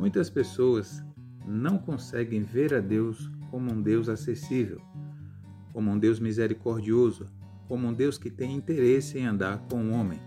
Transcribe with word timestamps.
Muitas 0.00 0.30
pessoas 0.30 1.04
não 1.46 1.76
conseguem 1.76 2.42
ver 2.42 2.72
a 2.72 2.80
Deus 2.80 3.30
como 3.50 3.70
um 3.70 3.82
Deus 3.82 4.08
acessível, 4.08 4.80
como 5.74 5.90
um 5.90 5.98
Deus 5.98 6.18
misericordioso, 6.18 7.26
como 7.68 7.86
um 7.86 7.92
Deus 7.92 8.16
que 8.16 8.30
tem 8.30 8.56
interesse 8.56 9.18
em 9.18 9.26
andar 9.26 9.58
com 9.70 9.76
o 9.76 9.90
homem. 9.90 10.18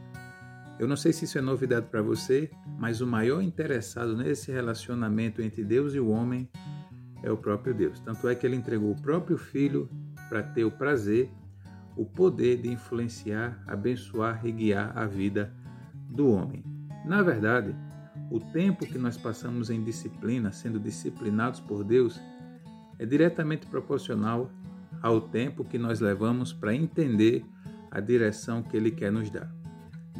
Eu 0.77 0.87
não 0.87 0.95
sei 0.95 1.11
se 1.11 1.25
isso 1.25 1.39
é 1.39 1.41
novidade 1.41 1.87
para 1.87 2.03
você, 2.03 2.51
mas 2.77 3.01
o 3.01 3.07
maior 3.07 3.41
interessado 3.41 4.15
nesse 4.15 4.51
relacionamento 4.51 5.41
entre 5.41 5.63
Deus 5.63 5.95
e 5.95 5.99
o 5.99 6.09
homem 6.09 6.47
é 7.23 7.31
o 7.31 7.37
próprio 7.37 7.73
Deus. 7.73 7.99
Tanto 7.99 8.29
é 8.29 8.35
que 8.35 8.45
ele 8.45 8.55
entregou 8.55 8.91
o 8.91 9.01
próprio 9.01 9.39
Filho 9.39 9.89
para 10.29 10.43
ter 10.43 10.65
o 10.65 10.71
prazer, 10.71 11.31
o 11.97 12.05
poder 12.05 12.61
de 12.61 12.69
influenciar, 12.69 13.63
abençoar 13.65 14.45
e 14.45 14.51
guiar 14.51 14.95
a 14.95 15.07
vida 15.07 15.51
do 16.11 16.29
homem. 16.29 16.63
Na 17.07 17.23
verdade, 17.23 17.75
o 18.33 18.39
tempo 18.39 18.83
que 18.87 18.97
nós 18.97 19.15
passamos 19.15 19.69
em 19.69 19.83
disciplina, 19.83 20.51
sendo 20.51 20.79
disciplinados 20.79 21.59
por 21.59 21.83
Deus, 21.83 22.19
é 22.97 23.05
diretamente 23.05 23.67
proporcional 23.67 24.51
ao 25.03 25.21
tempo 25.21 25.63
que 25.63 25.77
nós 25.77 25.99
levamos 25.99 26.51
para 26.51 26.73
entender 26.73 27.45
a 27.91 27.99
direção 27.99 28.63
que 28.63 28.75
Ele 28.75 28.89
quer 28.89 29.11
nos 29.11 29.29
dar. 29.29 29.53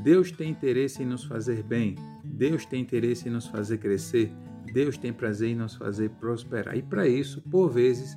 Deus 0.03 0.31
tem 0.31 0.51
interesse 0.51 1.01
em 1.01 1.07
nos 1.07 1.23
fazer 1.23 1.63
bem, 1.63 1.95
Deus 2.23 2.67
tem 2.67 2.83
interesse 2.83 3.29
em 3.29 3.31
nos 3.31 3.47
fazer 3.47 3.79
crescer, 3.79 4.31
Deus 4.71 4.95
tem 4.95 5.11
prazer 5.11 5.49
em 5.49 5.55
nos 5.55 5.73
fazer 5.73 6.11
prosperar. 6.11 6.77
E 6.77 6.83
para 6.83 7.07
isso, 7.07 7.41
por 7.41 7.71
vezes, 7.71 8.15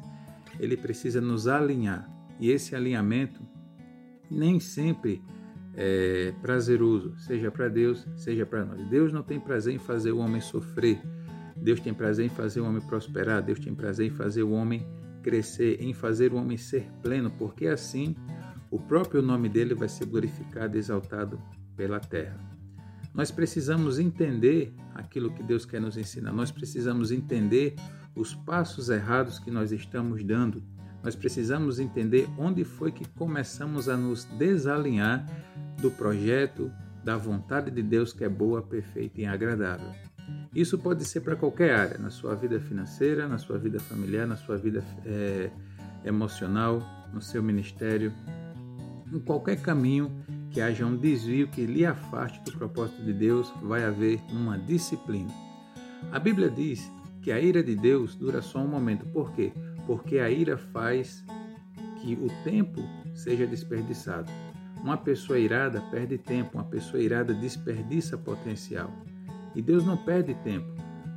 Ele 0.60 0.76
precisa 0.76 1.22
nos 1.22 1.48
alinhar. 1.48 2.06
E 2.38 2.50
esse 2.50 2.76
alinhamento 2.76 3.40
nem 4.30 4.60
sempre 4.60 5.22
é, 5.76 6.32
prazeroso, 6.40 7.14
seja 7.18 7.50
para 7.50 7.68
Deus, 7.68 8.06
seja 8.16 8.46
para 8.46 8.64
nós. 8.64 8.88
Deus 8.88 9.12
não 9.12 9.22
tem 9.22 9.38
prazer 9.38 9.74
em 9.74 9.78
fazer 9.78 10.10
o 10.10 10.18
homem 10.18 10.40
sofrer. 10.40 11.00
Deus 11.54 11.80
tem 11.80 11.92
prazer 11.92 12.24
em 12.24 12.30
fazer 12.30 12.60
o 12.60 12.64
homem 12.64 12.80
prosperar. 12.80 13.42
Deus 13.42 13.58
tem 13.58 13.74
prazer 13.74 14.06
em 14.06 14.10
fazer 14.10 14.42
o 14.42 14.50
homem 14.52 14.86
crescer, 15.22 15.82
em 15.82 15.92
fazer 15.92 16.32
o 16.32 16.36
homem 16.36 16.56
ser 16.56 16.88
pleno, 17.02 17.30
porque 17.30 17.66
assim 17.66 18.16
o 18.70 18.78
próprio 18.78 19.20
nome 19.20 19.48
dele 19.48 19.74
vai 19.74 19.88
ser 19.88 20.06
glorificado 20.06 20.76
e 20.76 20.78
exaltado 20.78 21.38
pela 21.76 22.00
terra. 22.00 22.38
Nós 23.12 23.30
precisamos 23.30 23.98
entender 23.98 24.74
aquilo 24.94 25.32
que 25.32 25.42
Deus 25.42 25.64
quer 25.64 25.80
nos 25.80 25.96
ensinar. 25.96 26.32
Nós 26.32 26.50
precisamos 26.50 27.10
entender 27.10 27.74
os 28.14 28.34
passos 28.34 28.88
errados 28.88 29.38
que 29.38 29.50
nós 29.50 29.72
estamos 29.72 30.22
dando. 30.22 30.62
Nós 31.02 31.14
precisamos 31.14 31.78
entender 31.78 32.28
onde 32.36 32.64
foi 32.64 32.90
que 32.92 33.08
começamos 33.10 33.88
a 33.88 33.96
nos 33.96 34.24
desalinhar 34.24 35.24
do 35.80 35.90
projeto, 35.90 36.70
da 37.04 37.16
vontade 37.16 37.70
de 37.70 37.82
Deus 37.82 38.12
que 38.12 38.24
é 38.24 38.28
boa, 38.28 38.62
perfeita 38.62 39.20
e 39.20 39.26
agradável. 39.26 39.90
Isso 40.54 40.78
pode 40.78 41.04
ser 41.04 41.20
para 41.20 41.36
qualquer 41.36 41.74
área, 41.74 41.98
na 41.98 42.10
sua 42.10 42.34
vida 42.34 42.58
financeira, 42.58 43.28
na 43.28 43.38
sua 43.38 43.58
vida 43.58 43.78
familiar, 43.78 44.26
na 44.26 44.36
sua 44.36 44.56
vida 44.56 44.82
é, 45.04 45.50
emocional, 46.04 46.82
no 47.12 47.20
seu 47.20 47.42
ministério, 47.42 48.12
em 49.12 49.20
qualquer 49.20 49.60
caminho 49.60 50.10
que 50.50 50.60
haja 50.60 50.86
um 50.86 50.96
desvio 50.96 51.48
que 51.48 51.66
lhe 51.66 51.84
afaste 51.84 52.40
do 52.44 52.52
propósito 52.52 53.02
de 53.02 53.12
Deus, 53.12 53.52
vai 53.62 53.84
haver 53.84 54.20
uma 54.30 54.58
disciplina. 54.58 55.30
A 56.10 56.18
Bíblia 56.18 56.50
diz 56.50 56.90
que 57.20 57.30
a 57.30 57.40
ira 57.40 57.62
de 57.62 57.74
Deus 57.74 58.14
dura 58.14 58.40
só 58.40 58.60
um 58.60 58.68
momento. 58.68 59.04
Por 59.06 59.32
quê? 59.32 59.52
Porque 59.86 60.18
a 60.18 60.30
ira 60.30 60.56
faz 60.56 61.24
que 62.00 62.14
o 62.14 62.28
tempo 62.42 62.80
seja 63.14 63.46
desperdiçado. 63.46 64.30
Uma 64.82 64.96
pessoa 64.96 65.38
irada 65.38 65.80
perde 65.90 66.18
tempo, 66.18 66.50
uma 66.54 66.64
pessoa 66.64 67.02
irada 67.02 67.34
desperdiça 67.34 68.16
potencial. 68.16 68.90
E 69.54 69.62
Deus 69.62 69.84
não 69.84 69.96
perde 69.96 70.34
tempo. 70.44 70.66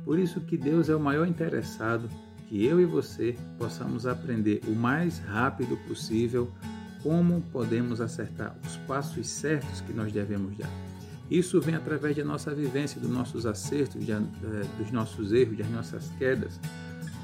Por 0.04 0.18
isso 0.18 0.40
que 0.40 0.56
Deus 0.56 0.88
é 0.88 0.96
o 0.96 1.00
maior 1.00 1.26
interessado 1.26 2.08
que 2.48 2.64
eu 2.64 2.80
e 2.80 2.84
você 2.84 3.36
possamos 3.58 4.06
aprender 4.06 4.60
o 4.66 4.74
mais 4.74 5.18
rápido 5.18 5.76
possível 5.86 6.50
como 7.02 7.40
podemos 7.52 8.00
acertar 8.00 8.56
os 8.66 8.76
passos 8.78 9.28
certos 9.28 9.80
que 9.82 9.92
nós 9.92 10.12
devemos 10.12 10.56
dar. 10.56 10.70
Isso 11.30 11.60
vem 11.60 11.76
através 11.76 12.16
da 12.16 12.24
nossa 12.24 12.52
vivência, 12.52 13.00
dos 13.00 13.10
nossos 13.10 13.46
acertos, 13.46 14.04
dos 14.78 14.90
nossos 14.90 15.32
erros, 15.32 15.56
das 15.56 15.70
nossas 15.70 16.10
quedas. 16.18 16.58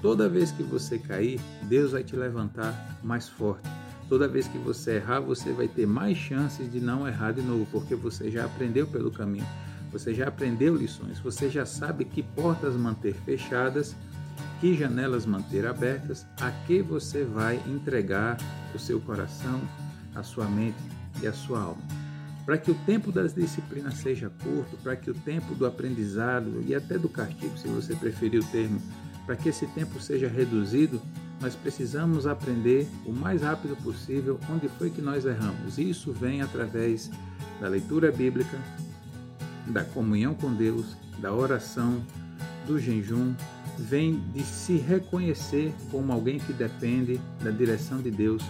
Toda 0.00 0.28
vez 0.28 0.52
que 0.52 0.62
você 0.62 0.98
cair, 0.98 1.40
Deus 1.64 1.90
vai 1.90 2.04
te 2.04 2.14
levantar 2.14 3.00
mais 3.02 3.28
forte. 3.28 3.68
Toda 4.08 4.28
vez 4.28 4.46
que 4.46 4.58
você 4.58 4.96
errar, 4.96 5.20
você 5.20 5.52
vai 5.52 5.66
ter 5.66 5.86
mais 5.86 6.16
chances 6.16 6.70
de 6.70 6.80
não 6.80 7.08
errar 7.08 7.32
de 7.32 7.42
novo, 7.42 7.66
porque 7.72 7.94
você 7.94 8.30
já 8.30 8.44
aprendeu 8.44 8.86
pelo 8.86 9.10
caminho, 9.10 9.46
você 9.90 10.14
já 10.14 10.28
aprendeu 10.28 10.76
lições, 10.76 11.18
você 11.18 11.50
já 11.50 11.66
sabe 11.66 12.04
que 12.04 12.22
portas 12.22 12.76
manter 12.76 13.14
fechadas, 13.14 13.96
que 14.60 14.76
janelas 14.76 15.26
manter 15.26 15.66
abertas, 15.66 16.24
a 16.40 16.50
que 16.50 16.82
você 16.82 17.24
vai 17.24 17.60
entregar 17.66 18.36
o 18.74 18.78
seu 18.78 19.00
coração, 19.00 19.60
a 20.14 20.22
sua 20.22 20.46
mente 20.46 20.78
e 21.20 21.26
a 21.26 21.32
sua 21.32 21.60
alma. 21.60 21.82
Para 22.44 22.58
que 22.58 22.70
o 22.70 22.74
tempo 22.86 23.10
das 23.10 23.34
disciplinas 23.34 23.94
seja 23.94 24.30
curto, 24.30 24.76
para 24.82 24.94
que 24.94 25.10
o 25.10 25.14
tempo 25.14 25.52
do 25.54 25.66
aprendizado 25.66 26.62
e 26.64 26.76
até 26.76 26.96
do 26.96 27.08
castigo, 27.08 27.58
se 27.58 27.66
você 27.66 27.94
preferir 27.96 28.40
o 28.40 28.46
termo, 28.46 28.80
para 29.26 29.34
que 29.34 29.48
esse 29.48 29.66
tempo 29.66 30.00
seja 30.00 30.28
reduzido, 30.28 31.02
nós 31.40 31.54
precisamos 31.54 32.26
aprender 32.26 32.88
o 33.04 33.12
mais 33.12 33.42
rápido 33.42 33.76
possível 33.82 34.40
onde 34.50 34.68
foi 34.68 34.90
que 34.90 35.02
nós 35.02 35.24
erramos. 35.24 35.78
Isso 35.78 36.12
vem 36.12 36.40
através 36.40 37.10
da 37.60 37.68
leitura 37.68 38.10
bíblica, 38.10 38.58
da 39.66 39.84
comunhão 39.84 40.34
com 40.34 40.52
Deus, 40.54 40.96
da 41.18 41.32
oração, 41.32 42.02
do 42.66 42.78
jejum, 42.78 43.34
vem 43.78 44.18
de 44.32 44.42
se 44.42 44.76
reconhecer 44.76 45.72
como 45.90 46.12
alguém 46.12 46.38
que 46.38 46.52
depende 46.52 47.20
da 47.42 47.50
direção 47.50 48.00
de 48.00 48.10
Deus 48.10 48.42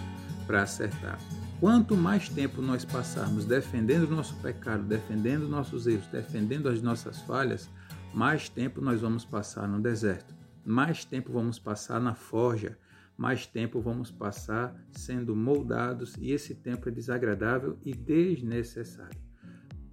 para 0.45 0.63
acertar. 0.63 1.19
Quanto 1.59 1.95
mais 1.95 2.29
tempo 2.29 2.61
nós 2.61 2.85
passarmos 2.85 3.43
defendendo 3.43 4.03
o 4.03 4.15
nosso 4.15 4.35
pecado, 4.35 4.83
defendendo 4.83 5.47
nossos 5.47 5.87
erros, 5.87 6.07
defendendo 6.07 6.69
as 6.69 6.81
nossas 6.81 7.19
falhas, 7.21 7.69
mais 8.13 8.47
tempo 8.47 8.79
nós 8.79 9.01
vamos 9.01 9.25
passar 9.25 9.67
no 9.67 9.81
deserto 9.81 10.36
mais 10.67 11.05
tempo 11.05 11.31
vamos 11.31 11.57
passar 11.57 12.01
na 12.01 12.13
forja, 12.13 12.77
mais 13.17 13.47
tempo 13.47 13.79
vamos 13.79 14.11
passar 14.11 14.75
sendo 14.91 15.33
moldados 15.33 16.13
e 16.19 16.31
esse 16.31 16.53
tempo 16.53 16.89
é 16.89 16.91
desagradável 16.91 17.77
e 17.85 17.93
desnecessário. 17.93 19.17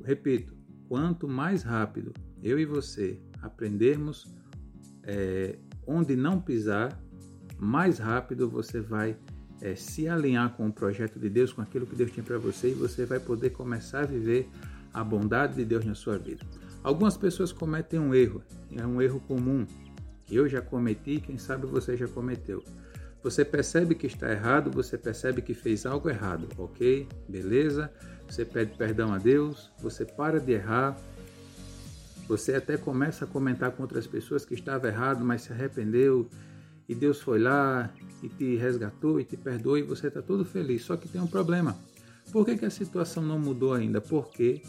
Repito, 0.03 0.53
quanto 0.89 1.29
mais 1.29 1.62
rápido 1.62 2.12
eu 2.43 2.59
e 2.59 2.65
você 2.65 3.21
aprendermos 3.41 4.35
é, 5.05 5.57
onde 5.87 6.17
não 6.17 6.41
pisar, 6.41 7.01
mais 7.56 7.99
rápido 7.99 8.51
você 8.51 8.81
vai 8.81 9.17
é, 9.61 9.77
se 9.77 10.09
alinhar 10.09 10.56
com 10.56 10.67
o 10.67 10.73
projeto 10.73 11.21
de 11.21 11.31
Deus, 11.31 11.53
com 11.53 11.62
aquilo 11.62 11.87
que 11.87 11.95
Deus 11.95 12.11
tem 12.11 12.25
para 12.25 12.37
você 12.37 12.73
e 12.73 12.75
você 12.75 13.06
vai 13.06 13.21
poder 13.21 13.51
começar 13.51 14.01
a 14.01 14.06
viver 14.06 14.51
a 14.93 15.05
bondade 15.05 15.55
de 15.55 15.65
Deus 15.65 15.85
na 15.85 15.95
sua 15.95 16.19
vida. 16.19 16.45
Algumas 16.83 17.17
pessoas 17.17 17.53
cometem 17.53 18.01
um 18.01 18.12
erro, 18.12 18.43
é 18.73 18.85
um 18.85 19.01
erro 19.01 19.21
comum, 19.21 19.65
que 20.27 20.37
eu 20.37 20.49
já 20.49 20.61
cometi, 20.61 21.21
quem 21.21 21.39
sabe 21.39 21.67
você 21.67 21.97
já 21.97 22.09
cometeu. 22.09 22.62
Você 23.23 23.45
percebe 23.45 23.95
que 23.95 24.07
está 24.07 24.31
errado, 24.31 24.71
você 24.71 24.99
percebe 24.99 25.41
que 25.41 25.55
fez 25.55 25.87
algo 25.87 26.11
errado, 26.11 26.49
ok? 26.59 27.09
Beleza? 27.29 27.91
Você 28.29 28.45
pede 28.45 28.77
perdão 28.77 29.12
a 29.12 29.19
Deus, 29.19 29.71
você 29.81 30.05
para 30.05 30.39
de 30.39 30.53
errar, 30.53 30.99
você 32.29 32.55
até 32.55 32.77
começa 32.77 33.25
a 33.25 33.29
comentar 33.29 33.71
com 33.71 33.83
outras 33.83 34.07
pessoas 34.07 34.45
que 34.45 34.55
estava 34.55 34.89
errado, 34.89 35.25
mas 35.25 35.43
se 35.43 35.53
arrependeu 35.53 36.29
e 36.89 36.95
Deus 36.95 37.21
foi 37.21 37.39
lá 37.39 37.91
e 38.23 38.29
te 38.29 38.56
resgatou 38.56 39.21
e 39.21 39.25
te 39.25 39.37
perdoou 39.37 39.79
e 39.79 39.83
você 39.83 40.09
está 40.09 40.23
todo 40.23 40.45
feliz. 40.45 40.83
Só 40.83 40.97
que 40.97 41.09
tem 41.09 41.21
um 41.21 41.27
problema. 41.27 41.77
Por 42.32 42.44
que, 42.44 42.56
que 42.56 42.65
a 42.65 42.70
situação 42.70 43.23
não 43.23 43.38
mudou 43.38 43.75
ainda? 43.75 44.00
Porque, 44.00 44.62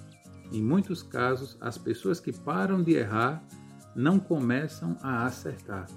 em 0.51 0.61
muitos 0.61 1.01
casos, 1.01 1.57
as 1.59 1.77
pessoas 1.77 2.19
que 2.19 2.31
param 2.31 2.83
de 2.83 2.93
errar 2.93 3.43
não 3.95 4.19
começam 4.19 4.97
a 5.01 5.25
acertar. 5.25 5.87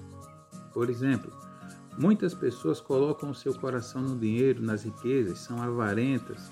Por 0.73 0.89
exemplo, 0.89 1.31
muitas 1.97 2.33
pessoas 2.33 2.79
colocam 2.79 3.31
o 3.31 3.35
seu 3.35 3.53
coração 3.53 4.01
no 4.01 4.17
dinheiro, 4.17 4.63
nas 4.63 4.83
riquezas, 4.83 5.39
são 5.39 5.61
avarentas, 5.61 6.49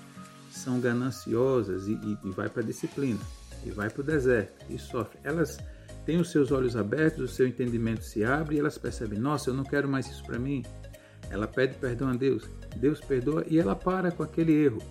são 0.50 0.80
gananciosas 0.80 1.88
e, 1.88 1.92
e, 1.92 2.18
e 2.24 2.30
vai 2.30 2.48
para 2.48 2.62
a 2.62 2.66
disciplina, 2.66 3.20
e 3.64 3.70
vai 3.70 3.88
para 3.88 4.02
o 4.02 4.04
deserto 4.04 4.64
e 4.68 4.78
sofre. 4.78 5.18
Elas 5.24 5.58
têm 6.04 6.20
os 6.20 6.30
seus 6.30 6.52
olhos 6.52 6.76
abertos, 6.76 7.30
o 7.30 7.34
seu 7.34 7.46
entendimento 7.46 8.02
se 8.02 8.24
abre 8.24 8.56
e 8.56 8.58
elas 8.58 8.76
percebem: 8.76 9.18
nossa, 9.18 9.50
eu 9.50 9.54
não 9.54 9.64
quero 9.64 9.88
mais 9.88 10.06
isso 10.06 10.24
para 10.24 10.38
mim. 10.38 10.64
Ela 11.30 11.46
pede 11.46 11.74
perdão 11.74 12.08
a 12.08 12.14
Deus, 12.14 12.48
Deus 12.76 13.00
perdoa 13.00 13.44
e 13.46 13.58
ela 13.58 13.76
para 13.76 14.10
com 14.10 14.22
aquele 14.22 14.52
erro. 14.52 14.82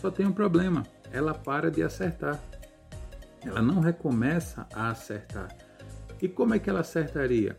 Só 0.00 0.10
tem 0.10 0.26
um 0.26 0.32
problema: 0.32 0.82
ela 1.12 1.32
para 1.32 1.70
de 1.70 1.82
acertar. 1.82 2.42
Ela 3.42 3.60
não 3.60 3.80
recomeça 3.80 4.66
a 4.72 4.90
acertar. 4.90 5.48
E 6.24 6.28
como 6.28 6.54
é 6.54 6.58
que 6.58 6.70
ela 6.70 6.80
acertaria? 6.80 7.54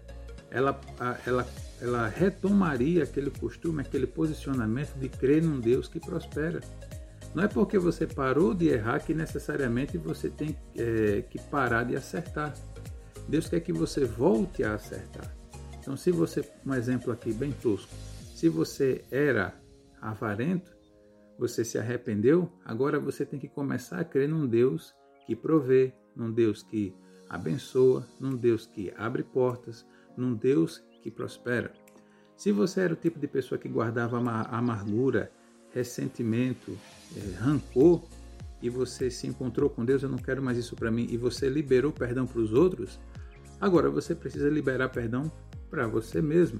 Ela, 0.50 0.82
ela, 1.24 1.48
ela 1.80 2.08
retomaria 2.08 3.04
aquele 3.04 3.30
costume, 3.30 3.82
aquele 3.82 4.08
posicionamento 4.08 4.96
de 4.96 5.08
crer 5.08 5.44
num 5.44 5.60
Deus 5.60 5.88
que 5.88 6.00
prospera. 6.00 6.62
Não 7.36 7.44
é 7.44 7.48
porque 7.48 7.78
você 7.78 8.08
parou 8.08 8.56
de 8.56 8.70
errar 8.70 9.02
que 9.02 9.14
necessariamente 9.14 10.00
você 10.00 10.32
tem 10.32 10.58
é, 10.76 11.22
que 11.30 11.40
parar 11.40 11.84
de 11.84 11.96
acertar. 11.96 12.56
Deus 13.30 13.48
quer 13.48 13.60
que 13.60 13.72
você 13.72 14.04
volte 14.04 14.64
a 14.64 14.74
acertar. 14.74 15.32
Então, 15.80 15.96
se 15.96 16.10
você, 16.10 16.44
um 16.66 16.74
exemplo 16.74 17.14
aqui 17.14 17.32
bem 17.32 17.52
tosco, 17.52 17.94
se 18.34 18.50
você 18.50 19.06
era 19.12 19.54
avarento, 20.02 20.76
você 21.38 21.64
se 21.64 21.78
arrependeu, 21.78 22.52
agora 22.66 23.00
você 23.00 23.28
tem 23.28 23.40
que 23.40 23.48
começar 23.48 24.00
a 24.00 24.04
crer 24.04 24.28
num 24.28 24.48
Deus 24.48 24.92
que 25.28 25.36
provê, 25.36 25.94
num 26.16 26.32
Deus 26.32 26.64
que 26.64 26.96
abençoa, 27.30 28.08
num 28.20 28.36
Deus 28.36 28.66
que 28.66 28.94
abre 28.98 29.24
portas, 29.24 29.86
num 30.16 30.34
Deus 30.34 30.84
que 31.02 31.12
prospera. 31.12 31.74
Se 32.36 32.52
você 32.52 32.82
era 32.82 32.94
o 32.94 32.98
tipo 32.98 33.20
de 33.20 33.28
pessoa 33.28 33.58
que 33.58 33.70
guardava 33.70 34.18
amargura, 34.18 35.32
ressentimento, 35.72 36.78
é, 37.16 37.36
rancor, 37.36 38.04
e 38.62 38.70
você 38.70 39.12
se 39.12 39.28
encontrou 39.28 39.70
com 39.70 39.86
Deus, 39.86 40.04
eu 40.04 40.10
não 40.10 40.18
quero 40.18 40.42
mais 40.42 40.58
isso 40.58 40.76
para 40.76 40.92
mim, 40.92 41.08
e 41.10 41.18
você 41.18 41.50
liberou 41.50 41.92
perdão 41.92 42.26
para 42.26 42.40
os 42.40 42.54
outros, 42.54 43.00
agora 43.60 43.90
você 43.90 44.16
precisa 44.16 44.50
liberar 44.50 44.90
perdão 44.90 45.32
para 45.70 45.88
você 45.88 46.22
mesmo. 46.22 46.60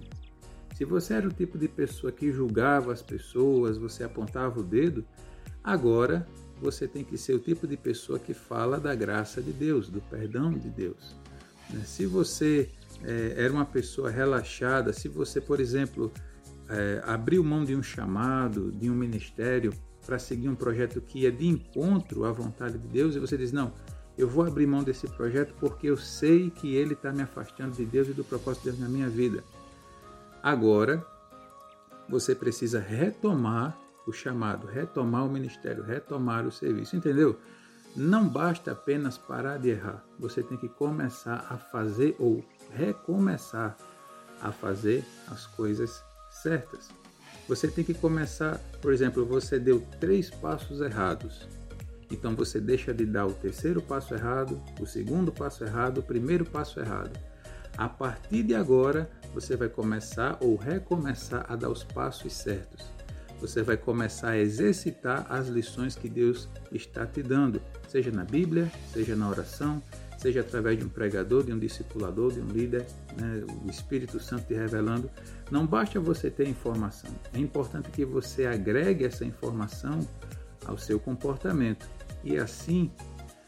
Se 0.76 0.84
você 0.84 1.14
era 1.14 1.28
o 1.28 1.32
tipo 1.32 1.58
de 1.58 1.68
pessoa 1.68 2.12
que 2.12 2.32
julgava 2.32 2.92
as 2.92 3.02
pessoas, 3.02 3.78
você 3.78 4.04
apontava 4.04 4.60
o 4.60 4.64
dedo, 4.64 5.06
agora 5.64 6.28
você 6.62 6.88
tem 6.88 7.04
que 7.04 7.18
ser 7.18 7.34
o 7.34 7.40
tipo 7.40 7.68
de 7.68 7.78
pessoa 7.78 8.18
que 8.18 8.34
fala 8.34 8.80
da 8.80 8.96
graça 8.96 9.42
de 9.42 9.52
Deus, 9.52 9.90
do 9.90 10.02
perdão 10.02 10.54
de 10.54 10.70
Deus. 10.70 11.16
Né? 11.70 11.82
Se 11.86 12.06
você 12.06 12.70
é, 13.04 13.34
era 13.38 13.52
uma 13.52 13.66
pessoa 13.66 14.10
relaxada, 14.10 14.94
se 14.94 15.08
você, 15.08 15.42
por 15.42 15.60
exemplo, 15.60 16.12
é, 16.70 17.02
abriu 17.06 17.44
mão 17.44 17.64
de 17.64 17.76
um 17.76 17.84
chamado, 17.84 18.72
de 18.72 18.90
um 18.90 18.96
ministério, 18.96 19.74
para 20.06 20.20
seguir 20.20 20.48
um 20.50 20.56
projeto 20.56 21.02
que 21.02 21.20
ia 21.20 21.32
de 21.32 21.48
encontro 21.48 22.26
à 22.26 22.32
vontade 22.32 22.78
de 22.78 22.88
Deus, 22.88 23.16
e 23.16 23.20
você 23.20 23.38
diz: 23.38 23.52
Não, 23.52 23.74
eu 24.18 24.30
vou 24.30 24.46
abrir 24.46 24.68
mão 24.68 24.84
desse 24.84 25.08
projeto 25.08 25.54
porque 25.60 25.88
eu 25.88 25.98
sei 25.98 26.50
que 26.50 26.74
ele 26.76 26.94
está 26.94 27.12
me 27.12 27.24
afastando 27.24 27.76
de 27.76 27.86
Deus 27.86 28.08
e 28.08 28.14
do 28.14 28.24
propósito 28.24 28.64
de 28.64 28.70
Deus 28.70 28.80
na 28.80 28.88
minha 28.88 29.10
vida. 29.10 29.44
Agora, 30.42 31.06
você 32.08 32.36
precisa 32.36 32.80
retomar 32.80 33.78
o 34.06 34.12
chamado, 34.12 34.68
retomar 34.68 35.26
o 35.26 35.30
ministério, 35.30 35.84
retomar 35.84 36.46
o 36.46 36.52
serviço, 36.52 36.96
entendeu? 36.96 37.40
Não 37.96 38.28
basta 38.28 38.72
apenas 38.72 39.18
parar 39.18 39.58
de 39.58 39.70
errar, 39.70 40.04
você 40.20 40.44
tem 40.44 40.58
que 40.58 40.68
começar 40.68 41.48
a 41.50 41.58
fazer 41.58 42.16
ou 42.20 42.44
recomeçar 42.72 43.78
a 44.42 44.52
fazer 44.52 45.04
as 45.28 45.48
coisas 45.48 46.04
certas. 46.30 46.90
Você 47.48 47.68
tem 47.68 47.84
que 47.84 47.94
começar, 47.94 48.60
por 48.82 48.92
exemplo, 48.92 49.26
você 49.26 49.60
deu 49.60 49.80
três 50.00 50.30
passos 50.30 50.82
errados. 50.82 51.48
Então 52.12 52.36
você 52.36 52.60
deixa 52.60 52.94
de 52.94 53.06
dar 53.06 53.26
o 53.26 53.34
terceiro 53.34 53.82
passo 53.82 54.14
errado, 54.14 54.62
o 54.80 54.86
segundo 54.86 55.32
passo 55.32 55.64
errado, 55.64 56.00
o 56.00 56.04
primeiro 56.04 56.46
passo 56.46 56.80
errado. 56.80 57.18
A 57.78 57.90
partir 57.90 58.44
de 58.44 58.56
agora, 58.56 59.10
você 59.34 59.56
vai 59.56 59.68
começar 59.68 60.38
ou 60.40 60.56
recomeçar 60.56 61.46
a 61.50 61.56
dar 61.56 61.70
os 61.70 61.84
passos 61.84 62.34
certos. 62.34 62.95
Você 63.42 63.62
vai 63.62 63.78
começar 63.78 64.32
a 64.32 64.38
exercitar 64.38 65.26
as 65.30 65.48
lições 65.48 65.96
que 65.96 66.10
Deus 66.10 66.48
está 66.72 67.06
te 67.06 67.22
dando, 67.22 67.62
seja 67.88 68.12
na 68.12 68.24
Bíblia, 68.24 68.72
seja 68.92 69.16
na 69.16 69.30
oração, 69.30 69.84
seja 70.18 70.42
através 70.42 70.80
de 70.80 70.86
um 70.86 70.90
pregador, 70.90 71.44
de 71.44 71.54
um 71.54 71.60
discipulador, 71.60 72.32
de 72.32 72.40
um 72.40 72.48
líder, 72.48 72.86
né, 73.20 73.44
o 73.66 73.70
Espírito 73.70 74.20
Santo 74.20 74.48
te 74.48 74.54
revelando. 74.54 75.10
Não 75.52 75.68
basta 75.68 76.00
você 76.00 76.30
ter 76.30 76.48
informação, 76.48 77.12
é 77.34 77.40
importante 77.40 77.92
que 77.92 78.06
você 78.06 78.46
agregue 78.46 79.06
essa 79.06 79.26
informação 79.26 80.00
ao 80.66 80.78
seu 80.78 81.00
comportamento. 81.00 81.88
E 82.24 82.38
assim, 82.38 82.92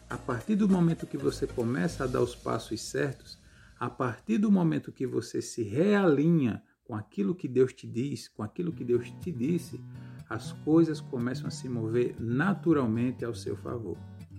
a 0.09 0.17
partir 0.17 0.55
do 0.55 0.69
momento 0.69 1.07
que 1.07 1.17
você 1.17 1.47
começa 1.47 2.03
a 2.03 2.07
dar 2.07 2.21
os 2.21 2.35
passos 2.35 2.81
certos, 2.81 3.39
a 3.79 3.89
partir 3.89 4.37
do 4.37 4.51
momento 4.51 4.91
que 4.91 5.07
você 5.07 5.41
se 5.41 5.63
realinha 5.63 6.61
com 6.87 6.95
aquilo 6.95 7.35
que 7.35 7.47
Deus 7.49 7.73
te 7.73 7.85
diz, 7.85 8.29
com 8.29 8.41
aquilo 8.41 8.71
que 8.71 8.85
Deus 8.85 9.11
te 9.19 9.29
disse, 9.29 9.83
as 10.29 10.53
coisas 10.53 11.01
começam 11.01 11.47
a 11.47 11.51
se 11.51 11.67
mover 11.67 12.15
naturalmente 12.17 13.25
ao 13.25 13.35
seu 13.35 13.57
favor. 13.57 13.97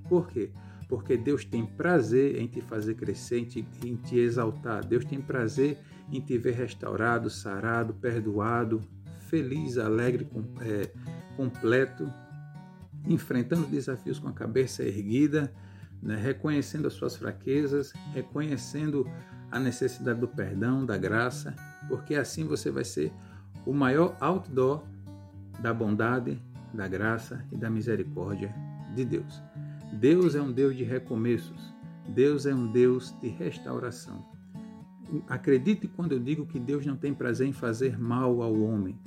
Por 0.09 0.29
quê? 0.29 0.51
Porque 0.89 1.19
Deus 1.19 1.45
tem 1.45 1.67
prazer 1.67 2.41
em 2.41 2.47
te 2.47 2.63
fazer 2.63 2.95
crescer, 2.95 3.41
em 3.41 3.45
te, 3.45 3.69
em 3.85 3.97
te 3.97 4.19
exaltar. 4.19 4.85
Deus 4.87 5.05
tem 5.05 5.21
prazer 5.21 5.79
em 6.11 6.21
te 6.23 6.39
ver 6.39 6.55
restaurado, 6.55 7.29
sarado, 7.29 7.93
perdoado, 7.93 8.81
feliz, 9.29 9.77
alegre, 9.77 10.25
com, 10.25 10.43
é, 10.63 10.91
completo, 11.37 12.11
enfrentando 13.07 13.67
desafios 13.67 14.19
com 14.19 14.29
a 14.29 14.33
cabeça 14.33 14.83
erguida, 14.83 15.53
né, 16.03 16.17
reconhecendo 16.17 16.87
as 16.87 16.95
suas 16.95 17.15
fraquezas, 17.15 17.93
reconhecendo 18.15 19.07
a 19.51 19.59
necessidade 19.59 20.21
do 20.21 20.29
perdão, 20.29 20.87
da 20.87 20.97
graça, 20.97 21.55
porque 21.89 22.15
assim 22.15 22.45
você 22.45 22.71
vai 22.71 22.85
ser 22.85 23.13
o 23.67 23.73
maior 23.73 24.17
outdoor 24.21 24.83
da 25.61 25.75
bondade, 25.75 26.41
da 26.73 26.87
graça 26.87 27.45
e 27.51 27.57
da 27.57 27.69
misericórdia 27.69 28.55
de 28.95 29.05
Deus. 29.05 29.43
Deus 29.93 30.35
é 30.35 30.43
um 30.43 30.53
Deus 30.53 30.77
de 30.77 30.85
recomeços, 30.85 31.75
Deus 32.09 32.47
é 32.47 32.55
um 32.55 32.71
Deus 32.71 33.15
de 33.21 33.29
restauração. 33.29 34.25
Acredite 35.27 35.89
quando 35.89 36.13
eu 36.13 36.19
digo 36.19 36.47
que 36.47 36.61
Deus 36.61 36.85
não 36.85 36.97
tem 36.97 37.15
prazer 37.15 37.47
em 37.47 37.53
fazer 37.53 37.99
mal 37.99 38.43
ao 38.43 38.55
homem. 38.61 38.99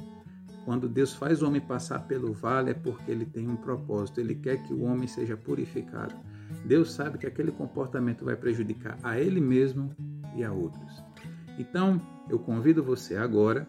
Quando 0.65 0.89
Deus 0.89 1.13
faz 1.13 1.41
o 1.41 1.47
homem 1.47 1.61
passar 1.61 1.99
pelo 2.07 2.33
vale 2.33 2.71
é 2.71 2.73
porque 2.73 3.11
ele 3.11 3.25
tem 3.25 3.47
um 3.47 3.55
propósito, 3.55 4.19
ele 4.19 4.35
quer 4.35 4.61
que 4.63 4.73
o 4.73 4.83
homem 4.83 5.07
seja 5.07 5.37
purificado. 5.37 6.15
Deus 6.65 6.91
sabe 6.91 7.17
que 7.17 7.25
aquele 7.25 7.51
comportamento 7.51 8.25
vai 8.25 8.35
prejudicar 8.35 8.97
a 9.03 9.19
ele 9.19 9.39
mesmo 9.39 9.95
e 10.35 10.43
a 10.43 10.51
outros. 10.51 11.03
Então, 11.57 12.01
eu 12.29 12.39
convido 12.39 12.83
você 12.83 13.15
agora 13.15 13.67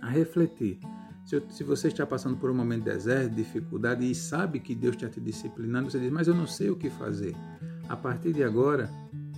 a 0.00 0.08
refletir. 0.08 0.78
Se, 1.24 1.64
você 1.64 1.88
está 1.88 2.06
passando 2.06 2.36
por 2.36 2.50
um 2.50 2.54
momento 2.54 2.84
de 2.84 2.90
deserto, 2.90 3.30
de 3.30 3.36
dificuldade 3.42 4.08
e 4.08 4.14
sabe 4.14 4.60
que 4.60 4.74
Deus 4.74 4.94
está 4.94 5.08
te 5.08 5.20
disciplinando, 5.20 5.90
você 5.90 5.98
diz, 5.98 6.10
mas 6.10 6.28
eu 6.28 6.34
não 6.34 6.46
sei 6.46 6.70
o 6.70 6.76
que 6.76 6.88
fazer. 6.88 7.34
A 7.88 7.96
partir 7.96 8.32
de 8.32 8.44
agora, 8.44 8.88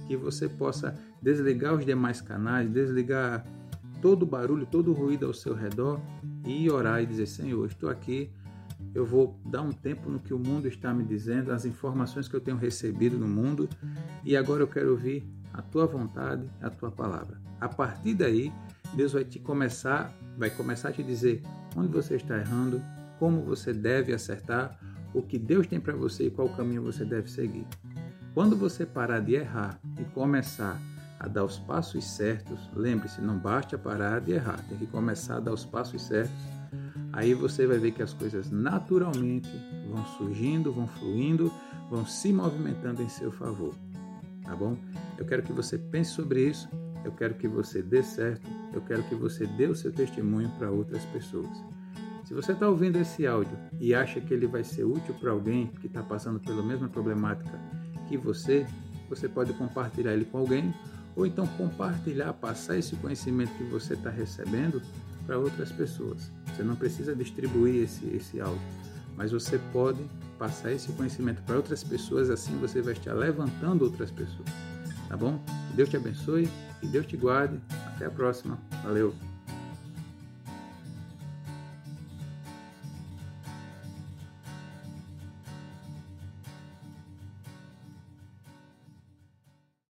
que 0.06 0.16
você 0.16 0.48
possa 0.48 0.94
desligar 1.22 1.74
os 1.74 1.86
demais 1.86 2.20
canais, 2.20 2.68
desligar 2.70 3.46
todo 4.02 4.22
o 4.22 4.26
barulho, 4.26 4.66
todo 4.66 4.90
o 4.90 4.94
ruído 4.94 5.26
ao 5.26 5.32
seu 5.32 5.54
redor 5.54 6.00
e 6.46 6.70
orar 6.70 7.02
e 7.02 7.06
dizer: 7.06 7.26
Senhor, 7.26 7.66
estou 7.66 7.88
aqui 7.88 8.30
eu 8.94 9.04
vou 9.04 9.38
dar 9.44 9.62
um 9.62 9.72
tempo 9.72 10.08
no 10.10 10.18
que 10.18 10.32
o 10.32 10.38
mundo 10.38 10.66
está 10.66 10.92
me 10.94 11.04
dizendo, 11.04 11.52
as 11.52 11.64
informações 11.64 12.28
que 12.28 12.34
eu 12.34 12.40
tenho 12.40 12.56
recebido 12.56 13.18
no 13.18 13.26
mundo, 13.26 13.68
e 14.24 14.36
agora 14.36 14.62
eu 14.62 14.68
quero 14.68 14.90
ouvir 14.90 15.28
a 15.58 15.62
tua 15.62 15.86
vontade, 15.86 16.48
a 16.62 16.70
tua 16.70 16.90
palavra. 16.90 17.38
A 17.60 17.68
partir 17.68 18.14
daí, 18.14 18.52
Deus 18.94 19.12
vai 19.12 19.24
te 19.24 19.38
começar, 19.38 20.12
vai 20.38 20.48
começar 20.48 20.90
a 20.90 20.92
te 20.92 21.02
dizer 21.02 21.42
onde 21.76 21.88
você 21.88 22.14
está 22.14 22.38
errando, 22.38 22.80
como 23.18 23.42
você 23.42 23.72
deve 23.72 24.14
acertar, 24.14 24.78
o 25.12 25.20
que 25.20 25.38
Deus 25.38 25.66
tem 25.66 25.80
para 25.80 25.96
você 25.96 26.26
e 26.26 26.30
qual 26.30 26.48
caminho 26.50 26.82
você 26.82 27.04
deve 27.04 27.28
seguir. 27.28 27.66
Quando 28.32 28.56
você 28.56 28.86
parar 28.86 29.20
de 29.20 29.34
errar 29.34 29.80
e 29.98 30.04
começar 30.04 30.80
a 31.18 31.26
dar 31.26 31.44
os 31.44 31.58
passos 31.58 32.04
certos, 32.04 32.70
lembre-se, 32.72 33.20
não 33.20 33.36
basta 33.36 33.76
parar 33.76 34.20
de 34.20 34.32
errar, 34.32 34.64
tem 34.68 34.78
que 34.78 34.86
começar 34.86 35.38
a 35.38 35.40
dar 35.40 35.52
os 35.52 35.64
passos 35.64 36.02
certos 36.02 36.58
Aí 37.12 37.34
você 37.34 37.66
vai 37.66 37.78
ver 37.78 37.92
que 37.92 38.02
as 38.02 38.12
coisas 38.12 38.50
naturalmente 38.50 39.50
vão 39.90 40.04
surgindo, 40.16 40.72
vão 40.72 40.86
fluindo, 40.86 41.52
vão 41.90 42.06
se 42.06 42.32
movimentando 42.32 43.02
em 43.02 43.08
seu 43.08 43.32
favor. 43.32 43.74
Tá 44.48 44.56
bom? 44.56 44.78
Eu 45.18 45.26
quero 45.26 45.42
que 45.42 45.52
você 45.52 45.76
pense 45.76 46.10
sobre 46.12 46.48
isso, 46.48 46.70
eu 47.04 47.12
quero 47.12 47.34
que 47.34 47.46
você 47.46 47.82
dê 47.82 48.02
certo, 48.02 48.48
eu 48.72 48.80
quero 48.80 49.02
que 49.02 49.14
você 49.14 49.46
dê 49.46 49.66
o 49.66 49.74
seu 49.74 49.92
testemunho 49.92 50.48
para 50.58 50.70
outras 50.70 51.04
pessoas. 51.04 51.50
Se 52.24 52.32
você 52.32 52.52
está 52.52 52.66
ouvindo 52.66 52.96
esse 52.96 53.26
áudio 53.26 53.58
e 53.78 53.94
acha 53.94 54.22
que 54.22 54.32
ele 54.32 54.46
vai 54.46 54.64
ser 54.64 54.84
útil 54.84 55.14
para 55.20 55.32
alguém 55.32 55.66
que 55.66 55.86
está 55.86 56.02
passando 56.02 56.40
pela 56.40 56.62
mesma 56.62 56.88
problemática 56.88 57.60
que 58.08 58.16
você, 58.16 58.66
você 59.06 59.28
pode 59.28 59.52
compartilhar 59.52 60.14
ele 60.14 60.24
com 60.24 60.38
alguém 60.38 60.72
ou 61.14 61.26
então 61.26 61.46
compartilhar, 61.46 62.32
passar 62.32 62.78
esse 62.78 62.96
conhecimento 62.96 63.52
que 63.52 63.64
você 63.64 63.94
está 63.94 64.08
recebendo 64.08 64.80
para 65.26 65.38
outras 65.38 65.70
pessoas. 65.70 66.32
Você 66.46 66.62
não 66.62 66.74
precisa 66.74 67.14
distribuir 67.14 67.84
esse, 67.84 68.06
esse 68.16 68.40
áudio, 68.40 68.62
mas 69.18 69.32
você 69.32 69.58
pode 69.72 69.98
passar 70.38 70.70
esse 70.70 70.92
conhecimento 70.92 71.42
para 71.42 71.56
outras 71.56 71.82
pessoas, 71.82 72.30
assim 72.30 72.56
você 72.58 72.80
vai 72.80 72.92
estar 72.92 73.12
levantando 73.12 73.84
outras 73.84 74.12
pessoas. 74.12 74.48
Tá 75.08 75.16
bom? 75.16 75.42
Deus 75.74 75.88
te 75.88 75.96
abençoe 75.96 76.48
e 76.80 76.86
Deus 76.86 77.04
te 77.04 77.16
guarde. 77.16 77.58
Até 77.88 78.06
a 78.06 78.10
próxima. 78.10 78.56
Valeu! 78.84 79.27